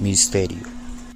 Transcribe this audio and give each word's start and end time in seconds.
Misterio. 0.00 0.62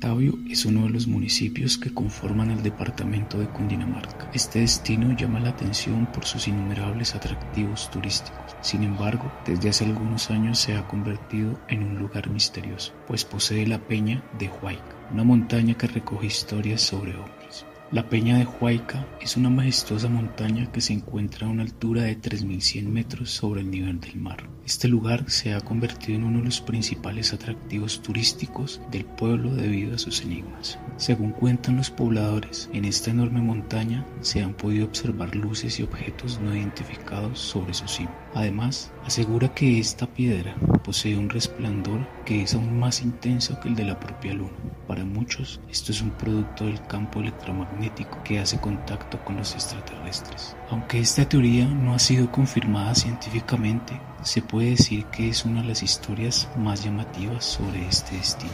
Tabio 0.00 0.36
es 0.50 0.66
uno 0.66 0.82
de 0.82 0.90
los 0.90 1.06
municipios 1.06 1.78
que 1.78 1.94
conforman 1.94 2.50
el 2.50 2.64
departamento 2.64 3.38
de 3.38 3.46
Cundinamarca. 3.46 4.28
Este 4.34 4.58
destino 4.58 5.16
llama 5.16 5.38
la 5.38 5.50
atención 5.50 6.06
por 6.06 6.24
sus 6.24 6.48
innumerables 6.48 7.14
atractivos 7.14 7.88
turísticos. 7.92 8.56
Sin 8.60 8.82
embargo, 8.82 9.30
desde 9.46 9.68
hace 9.68 9.84
algunos 9.84 10.32
años 10.32 10.58
se 10.58 10.74
ha 10.74 10.88
convertido 10.88 11.60
en 11.68 11.84
un 11.84 11.98
lugar 12.00 12.28
misterioso, 12.28 12.92
pues 13.06 13.24
posee 13.24 13.68
la 13.68 13.78
peña 13.78 14.24
de 14.36 14.48
Huayca, 14.48 14.96
una 15.12 15.22
montaña 15.22 15.74
que 15.74 15.86
recoge 15.86 16.26
historias 16.26 16.80
sobre 16.80 17.14
ovnis. 17.14 17.64
La 17.92 18.08
Peña 18.08 18.38
de 18.38 18.46
Huayca 18.46 19.06
es 19.20 19.36
una 19.36 19.50
majestuosa 19.50 20.08
montaña 20.08 20.72
que 20.72 20.80
se 20.80 20.94
encuentra 20.94 21.46
a 21.46 21.50
una 21.50 21.62
altura 21.62 22.04
de 22.04 22.18
3.100 22.18 22.88
metros 22.88 23.30
sobre 23.30 23.60
el 23.60 23.70
nivel 23.70 24.00
del 24.00 24.16
mar. 24.16 24.48
Este 24.64 24.88
lugar 24.88 25.28
se 25.28 25.52
ha 25.52 25.60
convertido 25.60 26.16
en 26.18 26.24
uno 26.24 26.38
de 26.38 26.46
los 26.46 26.62
principales 26.62 27.34
atractivos 27.34 28.00
turísticos 28.00 28.80
del 28.90 29.04
pueblo 29.04 29.54
debido 29.54 29.94
a 29.94 29.98
sus 29.98 30.22
enigmas. 30.22 30.78
Según 31.02 31.32
cuentan 31.32 31.78
los 31.78 31.90
pobladores, 31.90 32.70
en 32.72 32.84
esta 32.84 33.10
enorme 33.10 33.40
montaña 33.40 34.06
se 34.20 34.40
han 34.40 34.54
podido 34.54 34.86
observar 34.86 35.34
luces 35.34 35.80
y 35.80 35.82
objetos 35.82 36.38
no 36.40 36.54
identificados 36.54 37.40
sobre 37.40 37.74
su 37.74 37.88
cima. 37.88 38.14
Además, 38.34 38.92
asegura 39.04 39.52
que 39.52 39.80
esta 39.80 40.06
piedra 40.06 40.54
posee 40.84 41.18
un 41.18 41.28
resplandor 41.28 42.06
que 42.24 42.42
es 42.42 42.54
aún 42.54 42.78
más 42.78 43.02
intenso 43.02 43.58
que 43.58 43.68
el 43.68 43.74
de 43.74 43.86
la 43.86 43.98
propia 43.98 44.32
luna. 44.32 44.52
Para 44.86 45.04
muchos, 45.04 45.60
esto 45.68 45.90
es 45.90 46.00
un 46.02 46.10
producto 46.10 46.66
del 46.66 46.80
campo 46.86 47.18
electromagnético 47.18 48.22
que 48.22 48.38
hace 48.38 48.60
contacto 48.60 49.18
con 49.24 49.36
los 49.36 49.54
extraterrestres. 49.54 50.54
Aunque 50.70 51.00
esta 51.00 51.28
teoría 51.28 51.66
no 51.66 51.94
ha 51.94 51.98
sido 51.98 52.30
confirmada 52.30 52.94
científicamente, 52.94 54.00
se 54.22 54.40
puede 54.40 54.70
decir 54.70 55.06
que 55.06 55.30
es 55.30 55.44
una 55.44 55.62
de 55.62 55.68
las 55.70 55.82
historias 55.82 56.48
más 56.56 56.84
llamativas 56.84 57.44
sobre 57.44 57.88
este 57.88 58.14
destino. 58.14 58.52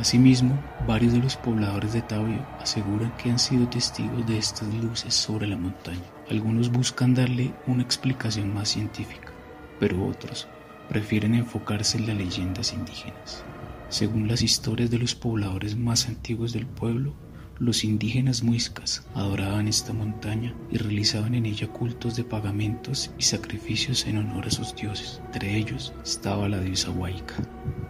Asimismo, 0.00 0.58
varios 0.86 1.12
de 1.12 1.18
los 1.18 1.36
pobladores 1.36 1.92
de 1.92 2.00
Tabio 2.00 2.42
aseguran 2.58 3.14
que 3.18 3.30
han 3.30 3.38
sido 3.38 3.68
testigos 3.68 4.26
de 4.26 4.38
estas 4.38 4.72
luces 4.72 5.12
sobre 5.12 5.46
la 5.46 5.58
montaña. 5.58 6.00
Algunos 6.30 6.72
buscan 6.72 7.12
darle 7.12 7.52
una 7.66 7.82
explicación 7.82 8.54
más 8.54 8.70
científica, 8.70 9.30
pero 9.78 10.06
otros 10.06 10.48
prefieren 10.88 11.34
enfocarse 11.34 11.98
en 11.98 12.06
las 12.06 12.16
leyendas 12.16 12.72
indígenas. 12.72 13.44
Según 13.90 14.26
las 14.26 14.40
historias 14.40 14.90
de 14.90 14.98
los 14.98 15.14
pobladores 15.14 15.76
más 15.76 16.08
antiguos 16.08 16.54
del 16.54 16.64
pueblo, 16.64 17.12
los 17.58 17.84
indígenas 17.84 18.42
muiscas 18.42 19.06
adoraban 19.14 19.68
esta 19.68 19.92
montaña 19.92 20.54
y 20.70 20.78
realizaban 20.78 21.34
en 21.34 21.44
ella 21.44 21.68
cultos 21.68 22.16
de 22.16 22.24
pagamentos 22.24 23.10
y 23.18 23.22
sacrificios 23.22 24.06
en 24.06 24.16
honor 24.16 24.46
a 24.46 24.50
sus 24.50 24.74
dioses. 24.74 25.20
Entre 25.26 25.58
ellos 25.58 25.92
estaba 26.02 26.48
la 26.48 26.58
diosa 26.58 26.90
Huayca, 26.90 27.34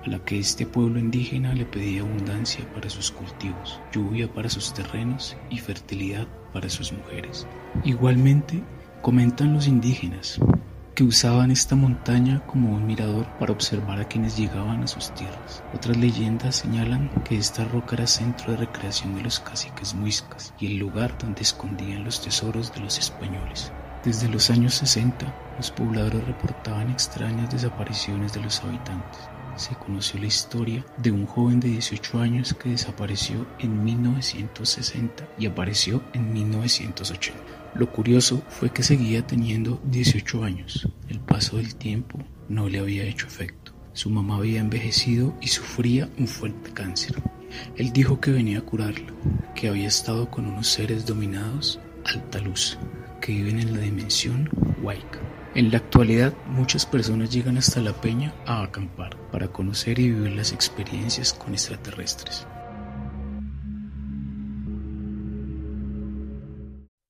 a 0.04 0.08
la 0.08 0.18
que 0.24 0.38
este 0.38 0.66
pueblo 0.66 0.98
indígena 0.98 1.54
le 1.54 1.64
pedía 1.64 2.02
abundancia 2.02 2.66
para 2.72 2.90
sus 2.90 3.10
cultivos, 3.10 3.80
lluvia 3.92 4.32
para 4.32 4.48
sus 4.48 4.72
terrenos 4.72 5.36
y 5.50 5.58
fertilidad 5.58 6.26
para 6.52 6.68
sus 6.68 6.92
mujeres. 6.92 7.46
Igualmente, 7.84 8.62
comentan 9.02 9.52
los 9.54 9.66
indígenas 9.66 10.40
que 10.94 11.04
usaban 11.04 11.50
esta 11.50 11.76
montaña 11.76 12.44
como 12.46 12.74
un 12.74 12.86
mirador 12.86 13.26
para 13.38 13.52
observar 13.52 14.00
a 14.00 14.04
quienes 14.08 14.36
llegaban 14.36 14.82
a 14.82 14.86
sus 14.86 15.14
tierras. 15.14 15.62
Otras 15.74 15.96
leyendas 15.96 16.56
señalan 16.56 17.10
que 17.24 17.38
esta 17.38 17.64
roca 17.64 17.96
era 17.96 18.06
centro 18.06 18.52
de 18.52 18.58
recreación 18.58 19.14
de 19.14 19.22
los 19.22 19.40
caciques 19.40 19.94
muiscas 19.94 20.52
y 20.58 20.66
el 20.66 20.78
lugar 20.78 21.16
donde 21.16 21.42
escondían 21.42 22.04
los 22.04 22.22
tesoros 22.22 22.74
de 22.74 22.80
los 22.80 22.98
españoles. 22.98 23.72
Desde 24.04 24.28
los 24.28 24.50
años 24.50 24.74
60, 24.74 25.32
los 25.56 25.70
pobladores 25.70 26.26
reportaban 26.26 26.90
extrañas 26.90 27.50
desapariciones 27.50 28.32
de 28.32 28.40
los 28.40 28.62
habitantes. 28.62 29.20
Se 29.56 29.74
conoció 29.74 30.20
la 30.20 30.26
historia 30.26 30.84
de 30.96 31.10
un 31.10 31.26
joven 31.26 31.60
de 31.60 31.68
18 31.68 32.20
años 32.20 32.54
que 32.54 32.70
desapareció 32.70 33.46
en 33.58 33.84
1960 33.84 35.28
y 35.38 35.46
apareció 35.46 36.02
en 36.12 36.32
1980. 36.32 37.40
Lo 37.74 37.90
curioso 37.92 38.42
fue 38.48 38.70
que 38.70 38.82
seguía 38.82 39.26
teniendo 39.26 39.80
18 39.84 40.44
años. 40.44 40.88
El 41.08 41.20
paso 41.20 41.56
del 41.56 41.76
tiempo 41.76 42.18
no 42.48 42.68
le 42.68 42.80
había 42.80 43.04
hecho 43.04 43.26
efecto. 43.26 43.72
Su 43.92 44.10
mamá 44.10 44.36
había 44.36 44.60
envejecido 44.60 45.34
y 45.40 45.48
sufría 45.48 46.08
un 46.18 46.26
fuerte 46.26 46.72
cáncer. 46.72 47.22
Él 47.76 47.92
dijo 47.92 48.20
que 48.20 48.30
venía 48.30 48.58
a 48.58 48.62
curarla, 48.62 49.12
que 49.54 49.68
había 49.68 49.88
estado 49.88 50.30
con 50.30 50.46
unos 50.46 50.68
seres 50.68 51.06
dominados 51.06 51.80
alta 52.04 52.38
luz, 52.40 52.78
que 53.20 53.32
viven 53.32 53.60
en 53.60 53.74
la 53.74 53.80
dimensión 53.80 54.48
Waika. 54.82 55.20
En 55.54 55.70
la 55.70 55.78
actualidad, 55.78 56.32
muchas 56.46 56.86
personas 56.86 57.32
llegan 57.32 57.58
hasta 57.58 57.80
la 57.80 57.92
peña 57.92 58.34
a 58.46 58.62
acampar 58.62 59.16
para 59.32 59.48
conocer 59.48 59.98
y 59.98 60.10
vivir 60.10 60.32
las 60.32 60.52
experiencias 60.52 61.32
con 61.32 61.52
extraterrestres. 61.52 62.46